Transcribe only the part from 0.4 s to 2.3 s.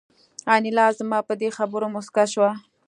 انیلا زما په دې خبره موسکه